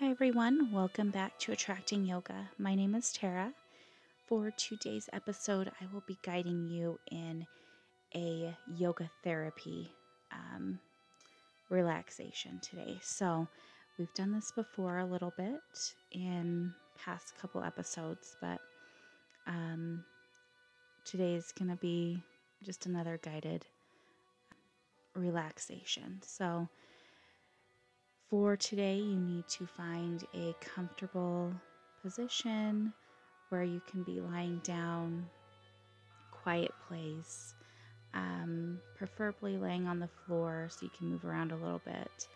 Hi, 0.00 0.08
everyone. 0.08 0.72
Welcome 0.72 1.10
back 1.10 1.38
to 1.40 1.52
Attracting 1.52 2.06
Yoga. 2.06 2.48
My 2.56 2.74
name 2.74 2.94
is 2.94 3.12
Tara. 3.12 3.52
For 4.26 4.50
today's 4.50 5.10
episode, 5.12 5.70
I 5.78 5.84
will 5.92 6.02
be 6.06 6.16
guiding 6.22 6.64
you 6.66 6.98
in 7.10 7.46
a 8.16 8.56
yoga 8.66 9.10
therapy 9.22 9.92
um, 10.32 10.80
relaxation 11.68 12.60
today. 12.60 12.98
So, 13.02 13.46
we've 13.98 14.14
done 14.14 14.32
this 14.32 14.50
before 14.50 15.00
a 15.00 15.04
little 15.04 15.34
bit 15.36 15.60
in 16.12 16.72
past 16.96 17.34
couple 17.38 17.62
episodes, 17.62 18.38
but 18.40 18.58
um, 19.46 20.02
today 21.04 21.34
is 21.34 21.52
going 21.52 21.70
to 21.70 21.76
be 21.76 22.22
just 22.64 22.86
another 22.86 23.20
guided 23.22 23.66
relaxation. 25.14 26.22
So, 26.24 26.70
for 28.30 28.56
today, 28.56 28.94
you 28.94 29.18
need 29.18 29.48
to 29.48 29.66
find 29.66 30.24
a 30.34 30.54
comfortable 30.60 31.52
position 32.00 32.92
where 33.48 33.64
you 33.64 33.82
can 33.90 34.04
be 34.04 34.20
lying 34.20 34.58
down, 34.58 35.26
quiet 36.30 36.72
place, 36.86 37.54
um, 38.14 38.80
preferably 38.96 39.56
laying 39.56 39.88
on 39.88 39.98
the 39.98 40.08
floor 40.26 40.68
so 40.70 40.78
you 40.82 40.90
can 40.96 41.10
move 41.10 41.24
around 41.24 41.50
a 41.50 41.56
little 41.56 41.82
bit. 41.84 42.28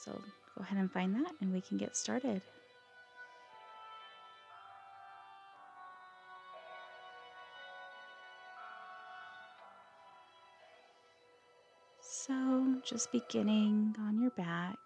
So 0.00 0.10
go 0.10 0.62
ahead 0.62 0.78
and 0.78 0.90
find 0.90 1.14
that 1.14 1.32
and 1.40 1.52
we 1.52 1.60
can 1.60 1.76
get 1.76 1.96
started. 1.96 2.42
So, 12.00 12.80
just 12.82 13.12
beginning 13.12 13.94
on 14.00 14.20
your 14.20 14.30
back 14.32 14.78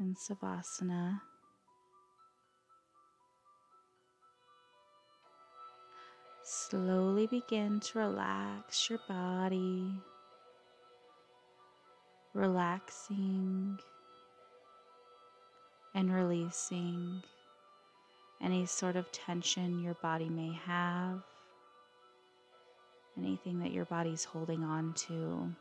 in 0.00 0.14
Savasana. 0.14 1.20
Slowly 6.42 7.26
begin 7.26 7.80
to 7.80 7.98
relax 7.98 8.88
your 8.88 8.98
body, 9.06 9.92
relaxing 12.32 13.78
and 15.94 16.12
releasing 16.12 17.22
any 18.42 18.64
sort 18.64 18.96
of 18.96 19.12
tension 19.12 19.82
your 19.82 19.94
body 19.94 20.30
may 20.30 20.52
have 20.64 21.22
anything 23.18 23.60
that 23.60 23.72
your 23.72 23.84
body's 23.84 24.24
holding 24.24 24.64
on 24.64 24.94
to. 24.94 25.54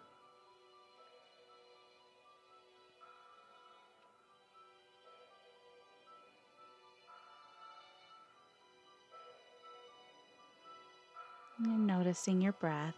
And 11.61 11.85
noticing 11.85 12.39
your 12.39 12.53
breath, 12.53 12.95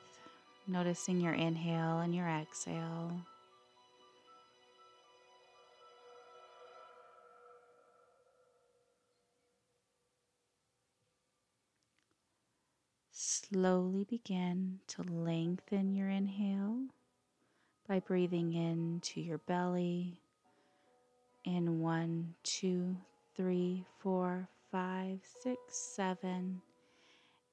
noticing 0.67 1.20
your 1.20 1.34
inhale 1.34 2.00
and 2.00 2.14
your 2.14 2.28
exhale. 2.28 3.12
Slowly 13.12 14.03
begin 14.03 14.80
to 14.90 15.02
lengthen 15.03 15.96
your 15.96 16.09
inhale 16.09 16.84
by 17.88 18.00
breathing 18.00 18.53
into 18.53 19.22
your 19.22 19.40
belly 19.40 20.22
in 21.44 21.81
one, 21.81 22.36
two, 22.44 22.96
three, 23.36 23.86
four, 24.00 24.48
five, 24.72 25.20
six, 25.42 25.59
seven, 25.75 26.62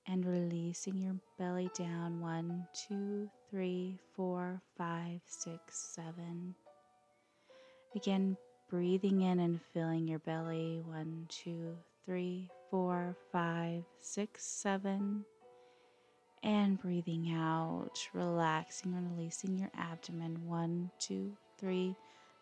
and 0.08 0.24
releasing 0.24 0.96
your 0.98 1.14
belly 1.38 1.70
down 1.78 2.20
one, 2.20 2.66
two, 2.72 3.28
three, 3.50 3.98
four, 4.16 4.60
five, 4.76 5.20
six, 5.26 5.78
seven. 5.94 6.54
Again, 7.94 8.36
breathing 8.70 9.22
in 9.22 9.38
and 9.38 9.60
filling 9.72 10.08
your 10.08 10.18
belly 10.20 10.82
one, 10.84 11.26
two, 11.28 11.76
three, 12.04 12.50
four, 12.70 13.16
five, 13.32 13.84
six, 14.00 14.44
seven 14.44 15.24
and 16.42 16.80
breathing 16.80 17.32
out, 17.32 17.98
relaxing 18.14 18.94
and 18.94 19.16
releasing 19.16 19.58
your 19.58 19.70
abdomen. 19.76 20.46
One, 20.46 20.90
two, 20.98 21.32
three, 21.58 21.96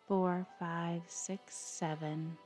four, 0.07 0.47
five, 0.59 1.03
six, 1.07 1.55
seven. 1.57 2.37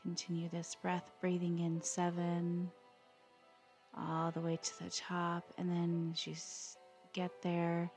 Continue 0.00 0.48
this 0.48 0.74
breath, 0.74 1.10
breathing 1.20 1.60
in 1.60 1.82
seven, 1.82 2.70
all 3.96 4.30
the 4.30 4.40
way 4.40 4.58
to 4.62 4.84
the 4.84 4.90
top. 4.90 5.44
And 5.58 5.70
then 5.70 6.10
as 6.12 6.26
you 6.26 6.34
get 7.12 7.42
there, 7.42 7.90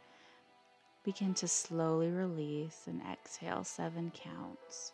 begin 1.03 1.33
to 1.35 1.47
slowly 1.47 2.09
release 2.09 2.83
and 2.87 3.01
exhale 3.11 3.63
seven 3.63 4.11
counts. 4.11 4.93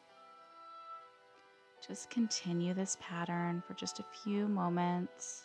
Just 1.86 2.10
continue 2.10 2.74
this 2.74 2.98
pattern 3.02 3.62
for 3.68 3.74
just 3.74 4.00
a 4.00 4.06
few 4.24 4.48
moments 4.48 5.44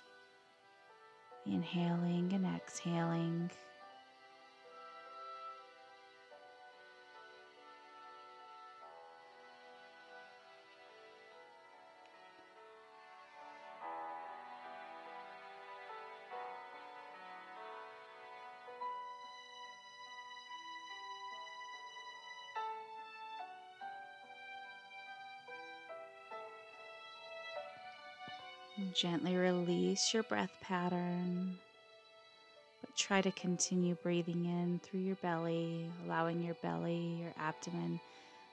inhaling 1.47 2.33
and 2.33 2.47
exhaling. 2.47 3.51
Gently 28.99 29.37
release 29.37 30.13
your 30.13 30.25
breath 30.25 30.59
pattern, 30.61 31.55
but 32.81 32.97
try 32.97 33.21
to 33.21 33.31
continue 33.31 33.95
breathing 33.95 34.45
in 34.45 34.81
through 34.83 34.99
your 34.99 35.15
belly, 35.15 35.93
allowing 36.05 36.43
your 36.43 36.57
belly, 36.57 37.21
your 37.21 37.33
abdomen 37.39 38.01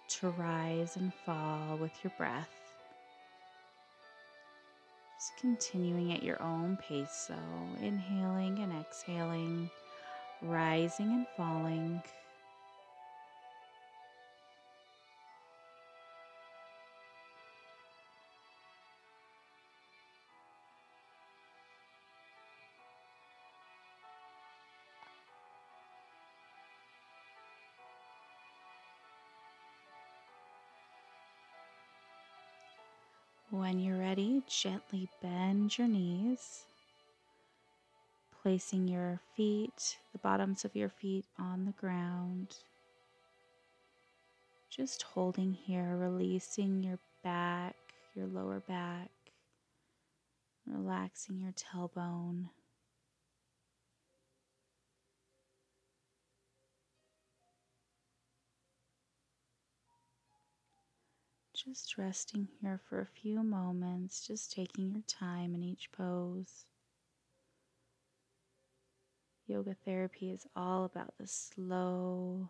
to 0.07 0.29
rise 0.29 0.97
and 0.97 1.11
fall 1.25 1.79
with 1.79 2.03
your 2.03 2.11
breath. 2.11 2.51
Just 5.17 5.35
continuing 5.35 6.13
at 6.13 6.21
your 6.21 6.39
own 6.39 6.77
pace, 6.77 7.25
so 7.27 7.75
inhaling 7.81 8.59
and 8.59 8.71
exhaling, 8.71 9.71
rising 10.41 11.07
and 11.07 11.25
falling. 11.35 12.03
When 33.65 33.79
you're 33.79 33.97
ready, 33.97 34.43
gently 34.47 35.09
bend 35.23 35.75
your 35.75 35.87
knees, 35.87 36.65
placing 38.43 38.87
your 38.87 39.19
feet, 39.35 39.97
the 40.13 40.19
bottoms 40.19 40.65
of 40.65 40.75
your 40.75 40.89
feet 40.89 41.25
on 41.39 41.65
the 41.65 41.71
ground. 41.71 42.57
Just 44.69 45.01
holding 45.01 45.51
here, 45.51 45.97
releasing 45.97 46.83
your 46.83 46.99
back, 47.23 47.75
your 48.13 48.27
lower 48.27 48.59
back, 48.59 49.09
relaxing 50.67 51.41
your 51.41 51.53
tailbone. 51.53 52.49
Just 61.67 61.97
resting 61.97 62.47
here 62.61 62.79
for 62.87 63.01
a 63.01 63.07
few 63.07 63.41
moments, 63.41 64.25
just 64.25 64.53
taking 64.53 64.91
your 64.91 65.01
time 65.07 65.55
in 65.55 65.63
each 65.63 65.91
pose. 65.91 66.65
Yoga 69.47 69.75
therapy 69.83 70.29
is 70.29 70.45
all 70.55 70.85
about 70.85 71.15
the 71.17 71.25
slow, 71.25 72.49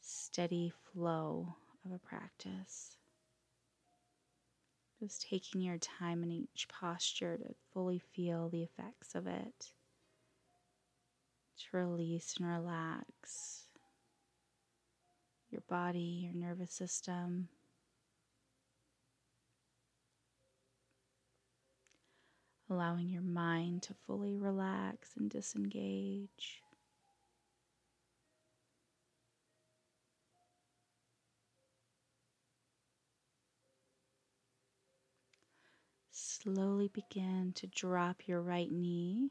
steady 0.00 0.72
flow 0.92 1.54
of 1.84 1.92
a 1.92 1.98
practice. 1.98 2.96
Just 4.98 5.28
taking 5.28 5.60
your 5.60 5.76
time 5.76 6.22
in 6.22 6.30
each 6.30 6.66
posture 6.68 7.36
to 7.36 7.54
fully 7.74 7.98
feel 8.14 8.48
the 8.48 8.62
effects 8.62 9.14
of 9.14 9.26
it, 9.26 9.72
to 11.58 11.76
release 11.76 12.36
and 12.38 12.48
relax 12.48 13.64
your 15.50 15.62
body, 15.68 16.22
your 16.24 16.34
nervous 16.34 16.72
system 16.72 17.48
allowing 22.74 23.08
your 23.08 23.22
mind 23.22 23.82
to 23.82 23.94
fully 24.06 24.36
relax 24.36 25.10
and 25.16 25.30
disengage. 25.30 26.60
Slowly 36.10 36.88
begin 36.88 37.52
to 37.54 37.66
drop 37.68 38.26
your 38.26 38.40
right 38.42 38.70
knee 38.70 39.30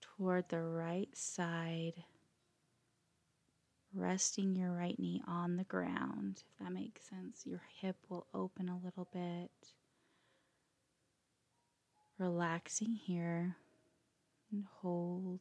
toward 0.00 0.48
the 0.48 0.62
right 0.62 1.14
side, 1.14 2.04
resting 3.94 4.56
your 4.56 4.72
right 4.72 4.98
knee 4.98 5.22
on 5.26 5.56
the 5.56 5.64
ground. 5.64 6.42
If 6.50 6.64
that 6.64 6.72
makes 6.72 7.02
sense, 7.08 7.46
your 7.46 7.62
hip 7.80 7.96
will 8.08 8.26
open 8.32 8.68
a 8.68 8.78
little 8.78 9.08
bit. 9.12 9.50
Relaxing 12.20 12.92
here 12.92 13.56
and 14.52 14.66
hold. 14.82 15.40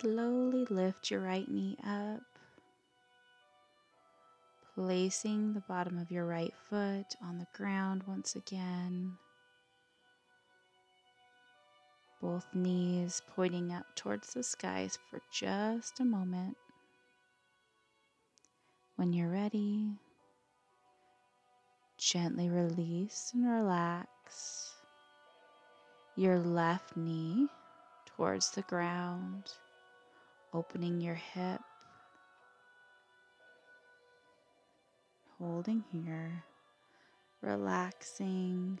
Slowly 0.00 0.64
lift 0.70 1.10
your 1.10 1.20
right 1.20 1.46
knee 1.46 1.76
up, 1.86 2.22
placing 4.74 5.52
the 5.52 5.60
bottom 5.60 5.98
of 5.98 6.10
your 6.10 6.24
right 6.24 6.54
foot 6.70 7.04
on 7.22 7.36
the 7.36 7.46
ground 7.52 8.04
once 8.06 8.34
again. 8.34 9.18
Both 12.22 12.46
knees 12.54 13.20
pointing 13.36 13.72
up 13.72 13.84
towards 13.94 14.32
the 14.32 14.42
skies 14.42 14.98
for 15.10 15.20
just 15.30 16.00
a 16.00 16.04
moment. 16.06 16.56
When 18.96 19.12
you're 19.12 19.28
ready, 19.28 19.98
gently 21.98 22.48
release 22.48 23.32
and 23.34 23.46
relax 23.46 24.72
your 26.16 26.38
left 26.38 26.96
knee 26.96 27.48
towards 28.06 28.52
the 28.52 28.62
ground, 28.62 29.52
opening 30.52 31.00
your 31.00 31.14
hip, 31.14 31.60
holding 35.38 35.84
here, 35.92 36.44
relaxing. 37.42 38.78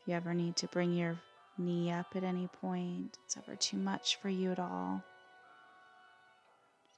If 0.00 0.08
you 0.08 0.14
ever 0.14 0.32
need 0.34 0.56
to 0.56 0.68
bring 0.68 0.94
your 0.94 1.18
knee 1.58 1.90
up 1.90 2.06
at 2.14 2.24
any 2.24 2.46
point, 2.46 3.18
it's 3.24 3.36
ever 3.36 3.56
too 3.56 3.76
much 3.76 4.16
for 4.16 4.28
you 4.28 4.50
at 4.50 4.58
all, 4.58 5.02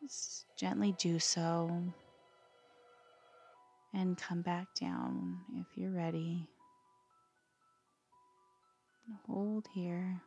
just 0.00 0.46
gently 0.56 0.94
do 0.98 1.18
so 1.18 1.82
and 3.94 4.16
come 4.16 4.42
back 4.42 4.68
down 4.78 5.38
if 5.56 5.66
you're 5.76 5.90
ready. 5.90 6.46
Hold 9.26 9.66
here. 9.74 10.22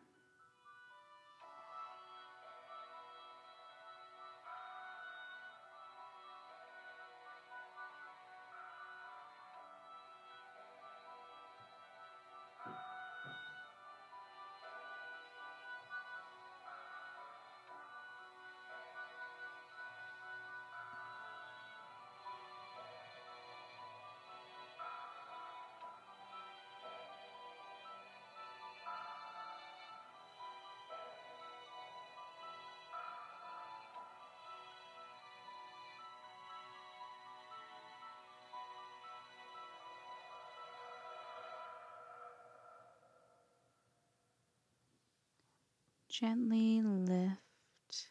Gently 46.20 46.82
lift 46.82 48.08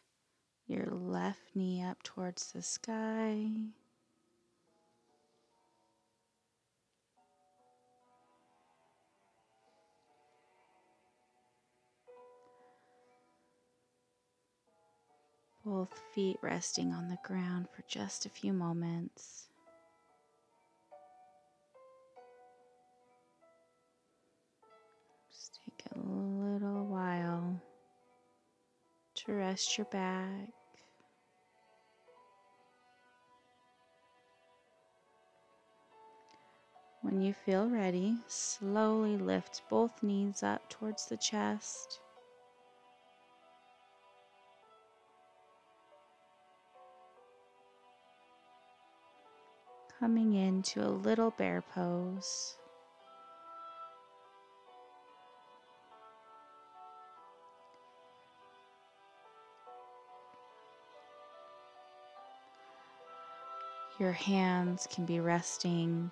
your 0.67 0.85
left 0.85 1.55
knee 1.55 1.83
up 1.83 2.03
towards 2.03 2.51
the 2.51 2.61
sky. 2.61 3.49
Both 15.65 15.99
feet 16.13 16.37
resting 16.43 16.93
on 16.93 17.07
the 17.07 17.17
ground 17.23 17.69
for 17.75 17.83
just 17.87 18.27
a 18.27 18.29
few 18.29 18.53
moments. 18.53 19.47
Just 25.31 25.59
take 25.65 25.91
a 25.91 25.97
little 25.97 26.85
while 26.85 27.59
to 29.25 29.33
rest 29.33 29.77
your 29.77 29.85
back. 29.85 30.49
When 37.01 37.21
you 37.21 37.33
feel 37.33 37.69
ready, 37.69 38.17
slowly 38.27 39.17
lift 39.17 39.61
both 39.69 40.01
knees 40.01 40.41
up 40.41 40.69
towards 40.69 41.05
the 41.05 41.17
chest. 41.17 41.99
Coming 49.99 50.33
into 50.33 50.81
a 50.81 50.89
little 50.89 51.31
bear 51.31 51.61
pose. 51.61 52.57
Your 63.97 64.11
hands 64.11 64.87
can 64.91 65.05
be 65.05 65.21
resting 65.21 66.11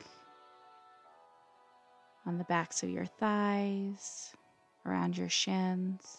on 2.26 2.38
the 2.38 2.46
backs 2.46 2.82
of 2.82 2.90
your 2.90 3.06
thighs, 3.06 4.34
around 4.86 5.18
your 5.18 5.28
shins. 5.28 6.18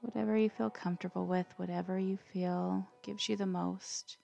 Whatever 0.00 0.38
you 0.38 0.48
feel 0.48 0.70
comfortable 0.70 1.26
with, 1.26 1.46
whatever 1.56 1.98
you 1.98 2.16
feel 2.32 2.88
gives 3.02 3.28
you 3.28 3.36
the 3.36 3.46
most 3.46 4.16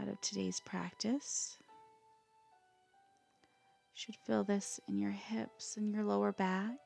out 0.00 0.08
of 0.08 0.18
today's 0.22 0.60
practice. 0.60 1.58
You 3.94 3.94
should 3.94 4.16
feel 4.26 4.42
this 4.42 4.80
in 4.88 4.98
your 4.98 5.10
hips 5.10 5.76
and 5.76 5.92
your 5.92 6.04
lower 6.04 6.32
back. 6.32 6.78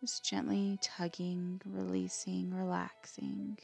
Just 0.00 0.24
gently 0.24 0.76
tugging, 0.82 1.60
releasing, 1.64 2.52
relaxing. 2.52 3.58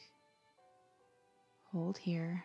Hold 1.73 1.99
here. 1.99 2.45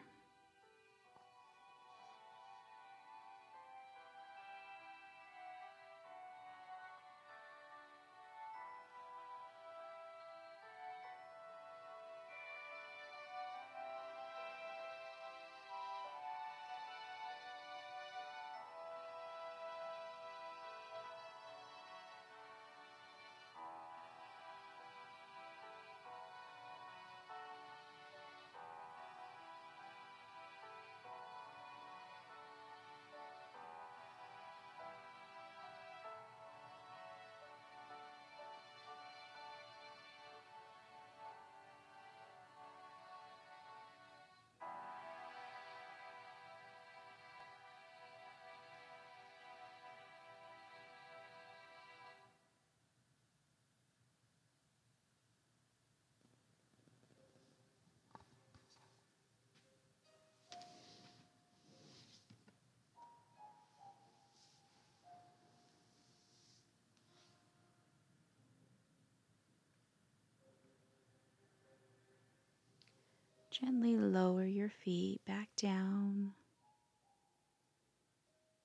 Gently 73.53 73.95
lower 73.95 74.45
your 74.45 74.69
feet 74.69 75.21
back 75.27 75.49
down 75.55 76.31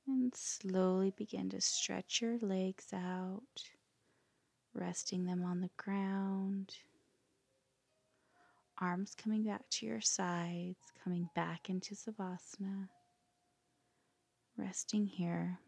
and 0.07 0.35
slowly 0.35 1.11
begin 1.15 1.51
to 1.51 1.61
stretch 1.61 2.23
your 2.23 2.39
legs 2.39 2.87
out, 2.95 3.43
resting 4.73 5.27
them 5.27 5.45
on 5.45 5.61
the 5.61 5.69
ground. 5.77 6.75
Arms 8.79 9.15
coming 9.15 9.43
back 9.43 9.69
to 9.69 9.85
your 9.85 10.01
sides, 10.01 10.79
coming 11.05 11.29
back 11.35 11.69
into 11.69 11.95
Savasana, 11.95 12.89
resting 14.57 15.07
here. 15.07 15.59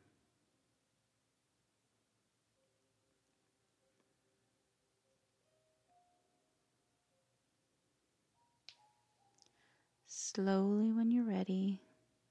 Slowly, 10.32 10.92
when 10.92 11.10
you're 11.10 11.24
ready, 11.24 11.80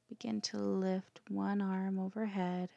begin 0.07 0.39
to 0.41 0.57
lift 0.57 1.19
one 1.27 1.61
arm 1.61 1.99
overhead. 1.99 2.69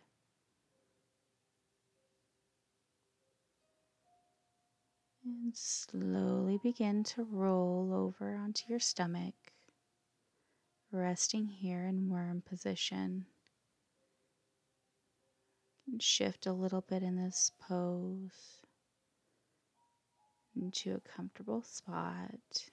And 5.25 5.57
slowly 5.57 6.59
begin 6.61 7.05
to 7.05 7.23
roll 7.23 7.95
over 7.95 8.35
onto 8.35 8.65
your 8.69 8.81
stomach, 8.81 9.53
resting 10.91 11.47
here 11.47 11.85
in 11.85 12.11
worm 12.11 12.43
position. 12.43 13.27
And 15.87 16.03
shift 16.03 16.47
a 16.47 16.53
little 16.53 16.81
bit 16.81 17.05
in 17.05 17.15
this 17.15 17.53
pose 17.61 18.59
into 20.57 20.97
a 20.97 21.01
comfortable 21.17 21.63
spot. 21.63 22.72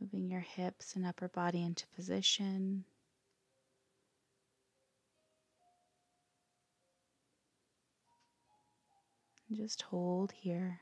Moving 0.00 0.30
your 0.30 0.40
hips 0.40 0.94
and 0.94 1.04
upper 1.04 1.28
body 1.28 1.62
into 1.62 1.86
position. 1.88 2.84
Just 9.50 9.82
hold 9.82 10.32
here. 10.32 10.80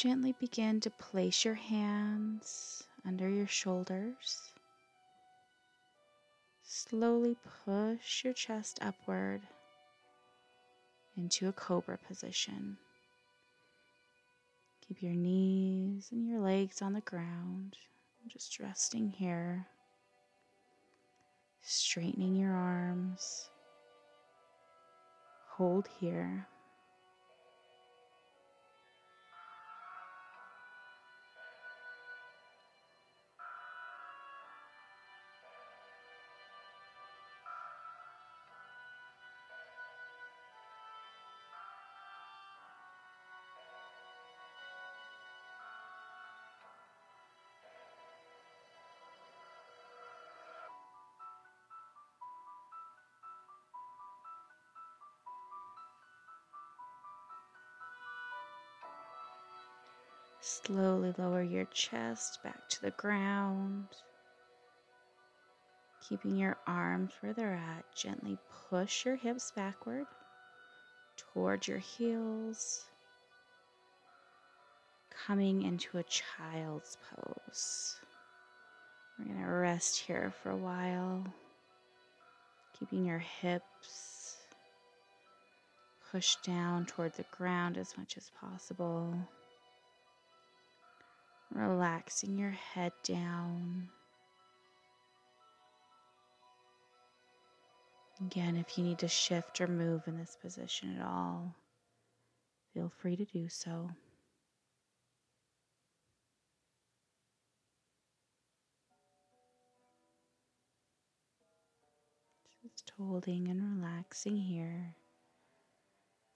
Gently 0.00 0.34
begin 0.40 0.80
to 0.80 0.88
place 0.88 1.44
your 1.44 1.56
hands 1.56 2.84
under 3.06 3.28
your 3.28 3.46
shoulders. 3.46 4.40
Slowly 6.62 7.36
push 7.66 8.24
your 8.24 8.32
chest 8.32 8.78
upward 8.80 9.42
into 11.18 11.48
a 11.48 11.52
cobra 11.52 11.98
position. 11.98 12.78
Keep 14.88 15.02
your 15.02 15.12
knees 15.12 16.08
and 16.12 16.26
your 16.26 16.40
legs 16.40 16.80
on 16.80 16.94
the 16.94 17.02
ground. 17.02 17.76
Just 18.26 18.58
resting 18.58 19.10
here. 19.10 19.66
Straightening 21.60 22.36
your 22.36 22.54
arms. 22.54 23.50
Hold 25.50 25.88
here. 26.00 26.48
Slowly 60.50 61.14
lower 61.16 61.44
your 61.44 61.66
chest 61.66 62.42
back 62.42 62.68
to 62.70 62.82
the 62.82 62.90
ground. 62.90 63.86
Keeping 66.08 66.36
your 66.36 66.56
arms 66.66 67.12
where 67.20 67.32
they're 67.32 67.54
at, 67.54 67.84
gently 67.94 68.36
push 68.68 69.04
your 69.04 69.14
hips 69.14 69.52
backward 69.54 70.06
towards 71.16 71.68
your 71.68 71.78
heels. 71.78 72.84
Coming 75.24 75.62
into 75.62 75.98
a 75.98 76.02
child's 76.02 76.96
pose. 77.14 78.00
We're 79.18 79.26
going 79.26 79.44
to 79.44 79.50
rest 79.50 80.00
here 80.00 80.32
for 80.42 80.50
a 80.50 80.56
while, 80.56 81.24
keeping 82.76 83.04
your 83.04 83.20
hips 83.20 84.36
pushed 86.10 86.42
down 86.42 86.86
toward 86.86 87.12
the 87.12 87.24
ground 87.30 87.78
as 87.78 87.96
much 87.96 88.16
as 88.16 88.32
possible 88.40 89.14
relaxing 91.52 92.38
your 92.38 92.50
head 92.50 92.92
down. 93.02 93.88
Again, 98.20 98.56
if 98.56 98.76
you 98.76 98.84
need 98.84 98.98
to 98.98 99.08
shift 99.08 99.60
or 99.60 99.66
move 99.66 100.02
in 100.06 100.18
this 100.18 100.36
position 100.40 100.98
at 100.98 101.06
all, 101.06 101.54
feel 102.74 102.92
free 103.00 103.16
to 103.16 103.24
do 103.24 103.48
so. 103.48 103.90
Just 112.62 112.92
holding 112.98 113.48
and 113.48 113.80
relaxing 113.80 114.36
here, 114.36 114.94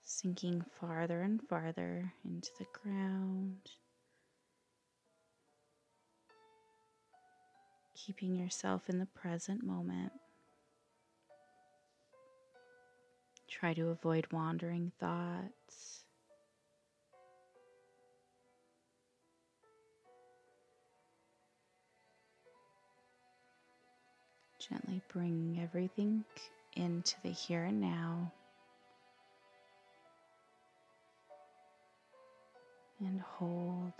sinking 0.01 0.65
farther 0.79 1.21
and 1.21 1.39
farther 1.47 2.11
into 2.25 2.49
the 2.57 2.65
ground. 2.73 3.59
Keeping 8.05 8.35
yourself 8.35 8.87
in 8.87 8.99
the 8.99 9.07
present 9.07 9.63
moment. 9.63 10.11
Try 13.49 13.73
to 13.73 13.89
avoid 13.89 14.27
wandering 14.31 14.91
thoughts. 14.99 16.03
Gently 24.69 25.01
bring 25.11 25.59
everything 25.61 26.23
into 26.75 27.15
the 27.23 27.29
here 27.29 27.63
and 27.63 27.81
now. 27.81 28.31
And 32.99 33.21
hold. 33.21 33.93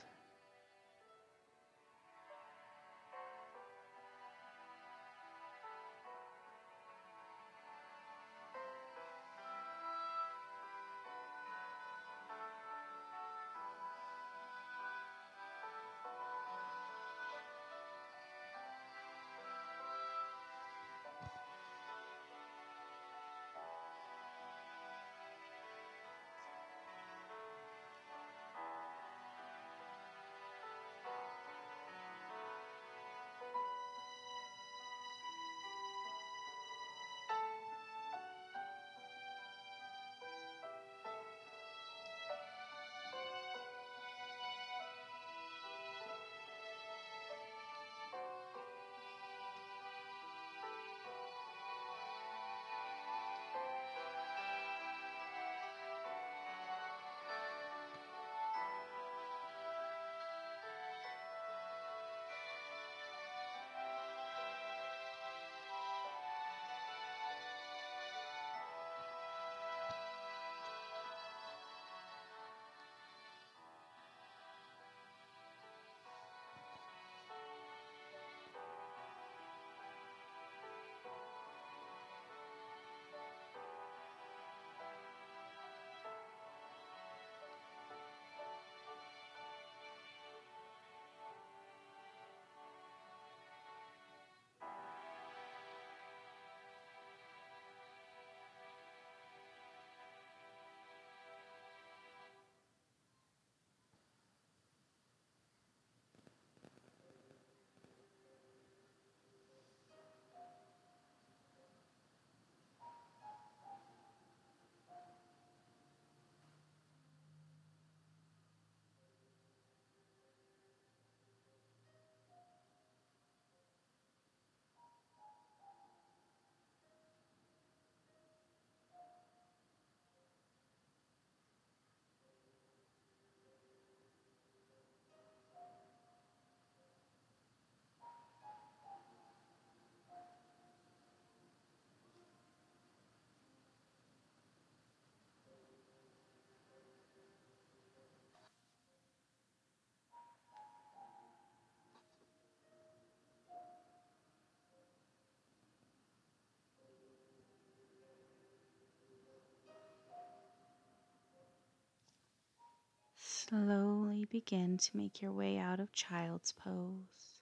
Slowly 163.48 164.26
begin 164.26 164.80
to 164.80 164.98
make 164.98 165.22
your 165.22 165.32
way 165.32 165.60
out 165.60 165.80
of 165.80 165.92
child's 165.92 166.52
pose, 166.52 167.42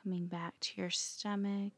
coming 0.00 0.26
back 0.26 0.60
to 0.60 0.80
your 0.80 0.90
stomach. 0.90 1.72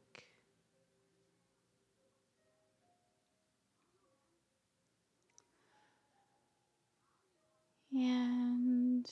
And 7.95 9.11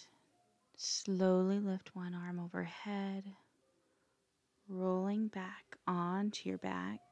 slowly 0.77 1.59
lift 1.59 1.97
one 1.97 2.15
arm 2.15 2.39
overhead, 2.39 3.25
rolling 4.69 5.29
back 5.29 5.79
onto 5.87 6.51
your 6.51 6.59
back. 6.59 7.10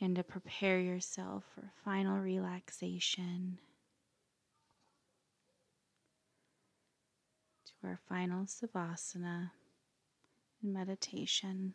Begin 0.00 0.14
to 0.14 0.22
prepare 0.22 0.80
yourself 0.80 1.44
for 1.54 1.72
final 1.84 2.20
relaxation. 2.20 3.58
To 7.66 7.86
our 7.86 8.00
final 8.08 8.46
Savasana 8.46 9.50
and 10.62 10.72
meditation. 10.72 11.74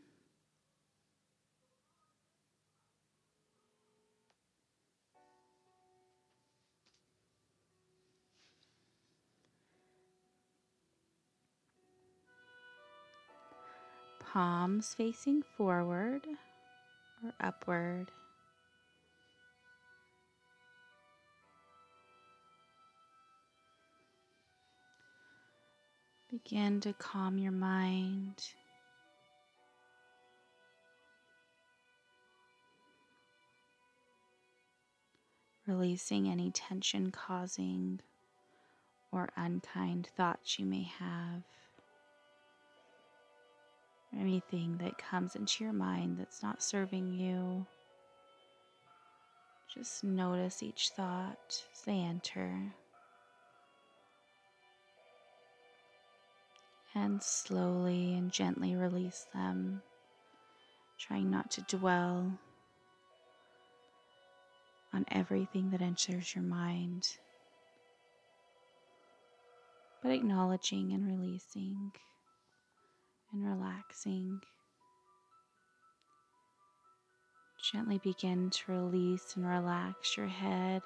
Palms 14.20 14.96
facing 14.96 15.44
forward 15.44 16.26
or 17.24 17.34
upward. 17.40 18.12
Begin 26.32 26.82
to 26.82 26.94
calm 26.94 27.38
your 27.38 27.52
mind. 27.52 28.44
Releasing 35.66 36.28
any 36.28 36.52
tension 36.52 37.10
causing 37.12 38.00
or 39.12 39.30
unkind 39.36 40.10
thoughts 40.16 40.60
you 40.60 40.66
may 40.66 40.84
have 40.84 41.44
anything 44.20 44.78
that 44.78 44.98
comes 44.98 45.36
into 45.36 45.64
your 45.64 45.74
mind 45.74 46.18
that's 46.20 46.42
not 46.42 46.64
serving 46.64 47.14
you. 47.14 47.66
Just 49.74 50.04
notice 50.04 50.64
each 50.64 50.92
thought 50.96 51.64
as 51.74 51.82
they 51.86 51.98
enter. 52.00 52.74
And 56.94 57.22
slowly 57.22 58.16
and 58.16 58.32
gently 58.32 58.76
release 58.76 59.26
them, 59.34 59.82
trying 60.98 61.30
not 61.30 61.52
to 61.52 61.62
dwell 61.64 62.40
on 64.94 65.06
everything 65.12 65.72
that 65.72 65.82
enters 65.82 66.34
your 66.34 66.44
mind, 66.46 67.18
but 70.02 70.14
acknowledging 70.14 70.94
and 70.94 71.06
releasing 71.06 71.92
and 73.36 73.46
relaxing. 73.46 74.40
Gently 77.72 77.98
begin 77.98 78.50
to 78.52 78.72
release 78.72 79.36
and 79.36 79.46
relax 79.46 80.16
your 80.16 80.28
head 80.28 80.82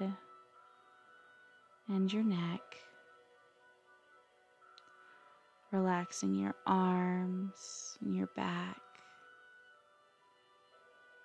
and 1.88 2.12
your 2.12 2.23
neck, 2.23 2.62
relaxing 5.71 6.33
your 6.33 6.55
arms 6.65 7.97
and 8.01 8.15
your 8.15 8.29
back. 8.35 8.77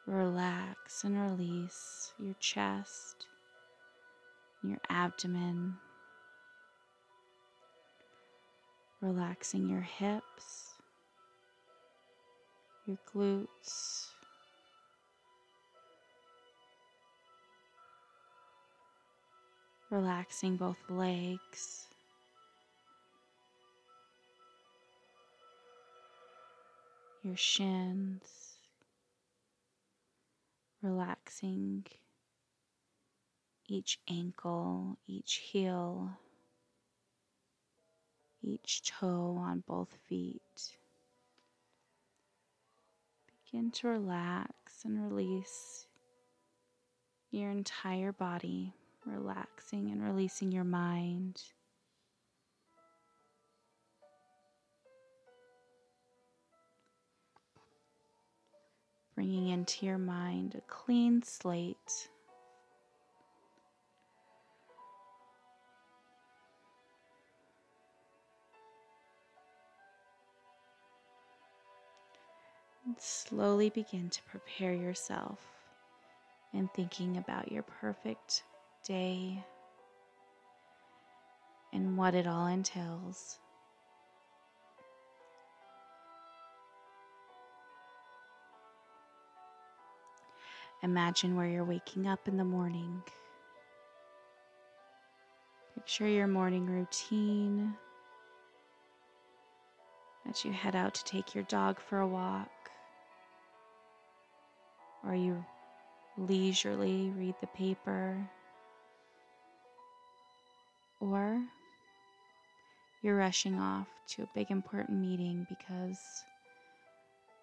Relax 0.06 1.04
and 1.04 1.18
release 1.18 2.12
your 2.18 2.34
chest, 2.40 3.26
your 4.62 4.78
abdomen, 4.90 5.76
relaxing 9.00 9.66
your 9.70 9.80
hips 9.80 10.73
your 12.86 12.98
glutes. 13.12 14.08
Relaxing 19.90 20.56
both 20.56 20.78
legs. 20.88 21.86
Your 27.22 27.36
shins. 27.36 28.58
Relaxing 30.82 31.86
each 33.66 33.98
ankle, 34.08 34.98
each 35.06 35.36
heel, 35.36 36.10
each 38.42 38.82
toe 38.82 39.38
on 39.40 39.64
both 39.66 39.96
feet. 40.06 40.76
Begin 43.54 43.70
to 43.70 43.86
relax 43.86 44.84
and 44.84 45.00
release 45.00 45.86
your 47.30 47.52
entire 47.52 48.10
body, 48.10 48.74
relaxing 49.06 49.92
and 49.92 50.02
releasing 50.02 50.50
your 50.50 50.64
mind. 50.64 51.40
Bringing 59.14 59.50
into 59.50 59.86
your 59.86 59.98
mind 59.98 60.56
a 60.56 60.60
clean 60.62 61.22
slate. 61.22 62.08
And 72.86 72.96
slowly 72.98 73.70
begin 73.70 74.10
to 74.10 74.22
prepare 74.24 74.74
yourself 74.74 75.38
and 76.52 76.72
thinking 76.74 77.16
about 77.16 77.50
your 77.50 77.62
perfect 77.62 78.42
day 78.86 79.42
and 81.72 81.96
what 81.96 82.14
it 82.14 82.26
all 82.26 82.46
entails. 82.46 83.38
Imagine 90.82 91.34
where 91.34 91.48
you're 91.48 91.64
waking 91.64 92.06
up 92.06 92.28
in 92.28 92.36
the 92.36 92.44
morning. 92.44 93.02
Picture 95.74 96.06
your 96.06 96.26
morning 96.26 96.66
routine 96.66 97.74
as 100.28 100.44
you 100.44 100.52
head 100.52 100.76
out 100.76 100.92
to 100.94 101.04
take 101.04 101.34
your 101.34 101.44
dog 101.44 101.80
for 101.80 102.00
a 102.00 102.06
walk 102.06 102.50
or 105.06 105.14
you 105.14 105.44
leisurely 106.16 107.12
read 107.16 107.34
the 107.40 107.46
paper, 107.48 108.16
or 111.00 111.40
you're 113.02 113.16
rushing 113.16 113.58
off 113.58 113.88
to 114.08 114.22
a 114.22 114.28
big 114.34 114.50
important 114.50 114.98
meeting 114.98 115.46
because 115.48 116.24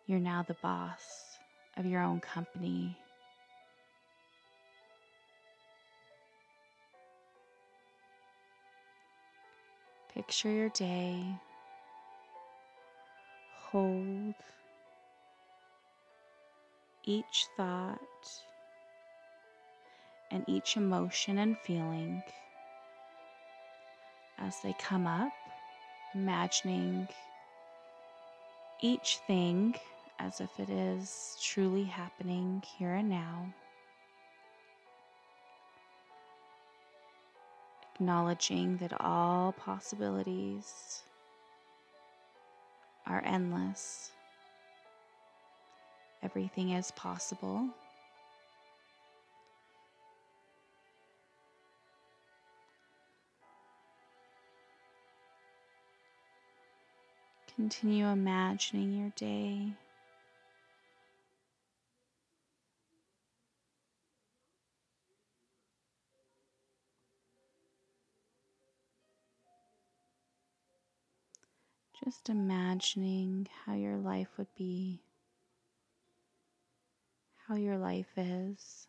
you're 0.07 0.19
now 0.19 0.43
the 0.47 0.55
boss 0.61 1.37
of 1.77 1.85
your 1.85 2.01
own 2.01 2.19
company. 2.19 2.97
Picture 10.13 10.51
your 10.51 10.69
day. 10.69 11.23
Hold 13.71 14.35
each 17.03 17.47
thought 17.57 17.99
and 20.29 20.43
each 20.47 20.77
emotion 20.77 21.37
and 21.37 21.57
feeling 21.57 22.23
as 24.37 24.59
they 24.61 24.73
come 24.73 25.05
up, 25.05 25.33
imagining 26.15 27.07
each 28.79 29.17
thing 29.27 29.75
as 30.19 30.39
if 30.39 30.59
it 30.59 30.69
is 30.69 31.37
truly 31.41 31.83
happening 31.85 32.63
here 32.77 32.93
and 32.93 33.09
now. 33.09 33.53
Acknowledging 37.95 38.77
that 38.77 38.99
all 38.99 39.51
possibilities 39.51 41.03
are 43.05 43.21
endless 43.25 44.11
Everything 46.23 46.71
is 46.71 46.91
possible. 46.91 47.69
Continue 57.55 58.07
imagining 58.07 58.93
your 58.93 59.11
day. 59.15 59.73
Just 72.03 72.29
imagining 72.29 73.47
how 73.65 73.75
your 73.75 73.97
life 73.97 74.29
would 74.37 74.47
be, 74.57 75.01
how 77.51 77.57
your 77.57 77.77
life 77.77 78.07
is, 78.15 78.87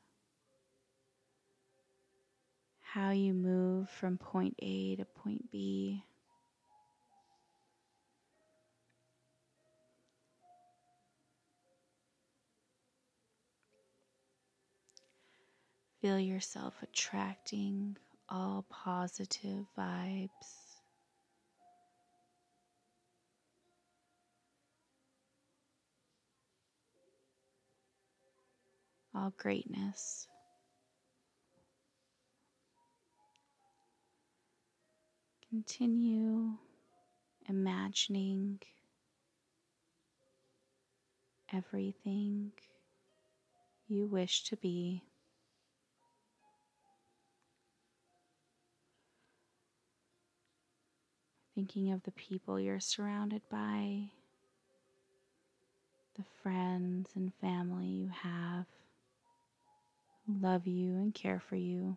how 2.81 3.11
you 3.11 3.35
move 3.35 3.91
from 3.91 4.17
point 4.17 4.55
A 4.61 4.95
to 4.95 5.05
point 5.05 5.51
B. 5.51 6.05
Feel 16.01 16.21
yourself 16.21 16.75
attracting 16.85 17.97
all 18.29 18.65
positive 18.71 19.67
vibes. 19.77 20.62
All 29.15 29.33
greatness. 29.37 30.27
Continue 35.51 36.53
imagining 37.49 38.61
everything 41.53 42.53
you 43.87 44.07
wish 44.07 44.45
to 44.45 44.57
be. 44.57 45.03
thinking 51.55 51.93
of 51.93 52.03
the 52.05 52.11
people 52.13 52.59
you're 52.59 52.81
surrounded 52.81 53.43
by, 53.51 54.05
the 56.17 56.25
friends 56.43 57.11
and 57.15 57.33
family 57.41 57.87
you 57.87 58.09
have 58.09 58.67
love 60.41 60.67
you 60.67 60.95
and 60.97 61.15
care 61.15 61.41
for 61.41 61.57
you. 61.57 61.97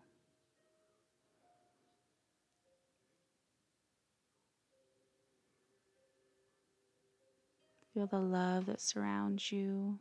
Feel 7.94 8.06
the 8.06 8.18
love 8.18 8.66
that 8.66 8.80
surrounds 8.80 9.50
you 9.50 9.98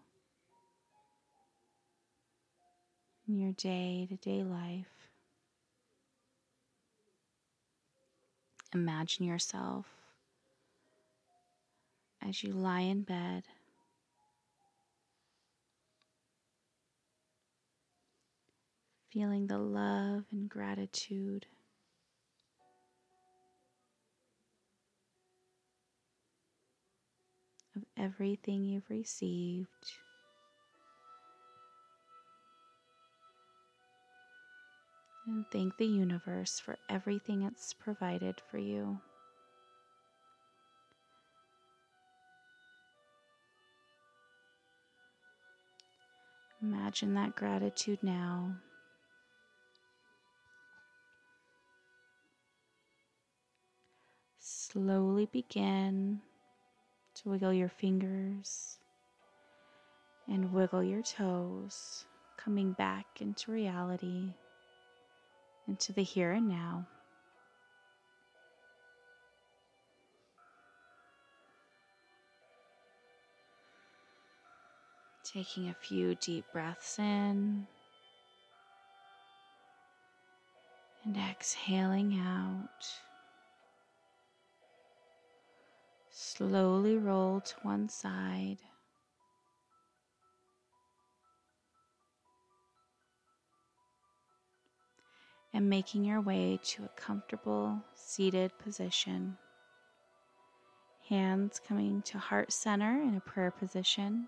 in 3.27 3.37
your 3.39 3.53
day 3.53 4.05
to 4.09 4.15
day 4.17 4.43
life. 4.43 5.09
Imagine 8.73 9.25
yourself 9.25 9.85
as 12.21 12.43
you 12.43 12.51
lie 12.51 12.81
in 12.81 13.03
bed. 13.03 13.43
Feeling 19.15 19.47
the 19.47 19.57
love 19.57 20.25
and 20.29 20.49
gratitude 20.49 21.45
of 27.77 27.83
everything 27.97 28.65
you've 28.65 28.89
received. 28.89 29.69
and 35.25 35.49
thank 35.49 35.77
the 35.77 35.87
universe 35.87 36.59
for 36.59 36.77
everything 36.87 37.41
it's 37.41 37.73
provided 37.73 38.41
for 38.51 38.59
you. 38.59 38.99
Imagine 46.61 47.15
that 47.15 47.35
gratitude 47.35 48.03
now. 48.03 48.51
Slowly 54.75 55.29
begin 55.31 56.19
to 57.13 57.29
wiggle 57.29 57.53
your 57.53 57.69
fingers 57.69 58.77
and 60.27 60.51
wiggle 60.51 60.83
your 60.83 61.01
toes, 61.01 62.03
coming 62.35 62.73
back 62.73 63.05
into 63.21 63.53
reality 63.53 64.33
into 65.65 65.93
the 65.93 66.03
here 66.03 66.33
and 66.33 66.49
now. 66.49 66.85
Taking 75.23 75.69
a 75.69 75.73
few 75.73 76.15
deep 76.15 76.43
breaths 76.51 76.99
in 76.99 77.65
and 81.05 81.15
exhaling 81.15 82.19
out. 82.19 83.04
Slowly 86.17 86.97
roll 86.97 87.41
to 87.41 87.55
one 87.61 87.89
side. 87.89 88.59
and 95.53 95.69
making 95.69 96.03
your 96.03 96.19
way 96.19 96.59
to 96.61 96.83
a 96.83 96.89
comfortable 96.99 97.81
seated 97.93 98.51
position. 98.59 99.37
Hands 101.07 101.61
coming 101.65 102.01
to 102.01 102.17
heart 102.17 102.51
center 102.51 103.01
in 103.01 103.15
a 103.15 103.21
prayer 103.21 103.51
position. 103.51 104.27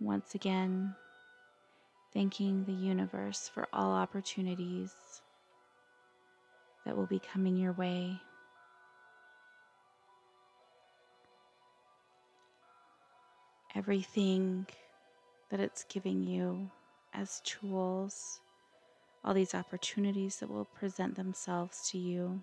Once 0.00 0.34
again, 0.34 0.96
thanking 2.12 2.64
the 2.64 2.72
universe 2.72 3.48
for 3.54 3.68
all 3.72 3.92
opportunities 3.92 4.92
that 6.84 6.96
will 6.96 7.06
be 7.06 7.20
coming 7.20 7.56
your 7.56 7.72
way. 7.72 8.20
Everything 13.78 14.66
that 15.50 15.60
it's 15.60 15.84
giving 15.84 16.24
you 16.24 16.68
as 17.14 17.40
tools 17.44 18.40
all 19.24 19.32
these 19.32 19.54
opportunities 19.54 20.38
that 20.40 20.50
will 20.50 20.64
present 20.64 21.14
themselves 21.14 21.88
to 21.88 21.96
you 21.96 22.42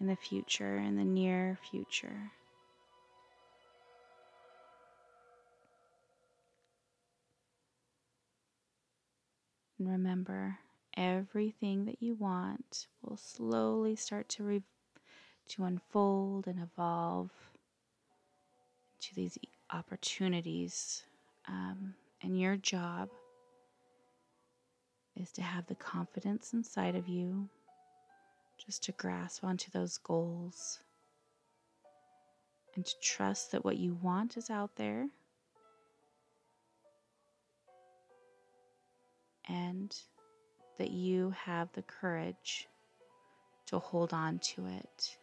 in 0.00 0.06
the 0.06 0.14
future, 0.14 0.76
in 0.76 0.94
the 0.94 1.04
near 1.04 1.58
future. 1.68 2.30
And 9.80 9.88
remember, 9.88 10.58
everything 10.96 11.86
that 11.86 12.00
you 12.00 12.14
want 12.14 12.86
will 13.02 13.16
slowly 13.16 13.96
start 13.96 14.28
to 14.28 14.44
re- 14.44 14.62
to 15.48 15.64
unfold 15.64 16.46
and 16.46 16.60
evolve 16.60 17.30
into 19.02 19.14
these 19.14 19.38
opportunities. 19.72 21.02
Um, 21.48 21.94
and 22.22 22.38
your 22.38 22.56
job 22.56 23.08
is 25.16 25.32
to 25.32 25.42
have 25.42 25.66
the 25.66 25.74
confidence 25.74 26.52
inside 26.52 26.94
of 26.94 27.08
you 27.08 27.48
just 28.64 28.84
to 28.84 28.92
grasp 28.92 29.42
onto 29.42 29.70
those 29.72 29.98
goals 29.98 30.78
and 32.76 32.86
to 32.86 32.92
trust 33.02 33.52
that 33.52 33.64
what 33.64 33.76
you 33.76 33.98
want 34.02 34.36
is 34.36 34.50
out 34.50 34.76
there 34.76 35.08
and 39.48 39.94
that 40.78 40.90
you 40.90 41.30
have 41.30 41.68
the 41.72 41.82
courage 41.82 42.68
to 43.66 43.78
hold 43.78 44.12
on 44.12 44.38
to 44.38 44.66
it. 44.66 45.18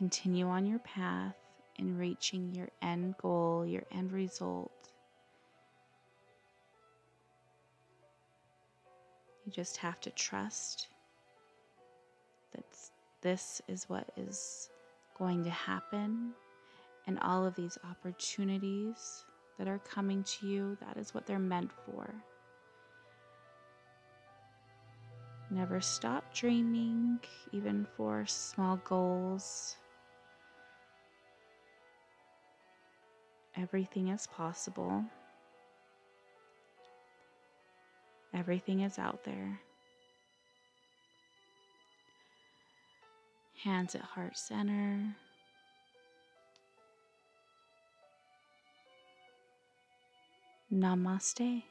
Continue 0.00 0.46
on 0.46 0.64
your 0.64 0.78
path 0.78 1.36
in 1.76 1.98
reaching 1.98 2.54
your 2.54 2.70
end 2.80 3.14
goal, 3.18 3.66
your 3.66 3.82
end 3.92 4.12
result. 4.12 4.88
You 9.44 9.52
just 9.52 9.76
have 9.76 10.00
to 10.00 10.10
trust 10.12 10.88
that 12.54 12.64
this 13.20 13.60
is 13.68 13.90
what 13.90 14.10
is 14.16 14.70
going 15.18 15.44
to 15.44 15.50
happen 15.50 16.32
and 17.06 17.18
all 17.18 17.44
of 17.44 17.54
these 17.54 17.76
opportunities 17.84 19.26
that 19.58 19.68
are 19.68 19.80
coming 19.80 20.24
to 20.24 20.46
you, 20.46 20.78
that 20.80 20.96
is 20.96 21.12
what 21.12 21.26
they're 21.26 21.38
meant 21.38 21.72
for. 21.84 22.10
Never 25.50 25.82
stop 25.82 26.32
dreaming, 26.32 27.20
even 27.52 27.86
for 27.98 28.24
small 28.24 28.80
goals. 28.82 29.76
Everything 33.60 34.08
is 34.08 34.26
possible. 34.26 35.04
Everything 38.32 38.80
is 38.80 38.98
out 38.98 39.22
there. 39.24 39.60
Hands 43.62 43.94
at 43.94 44.00
heart 44.00 44.38
center. 44.38 45.14
Namaste. 50.72 51.64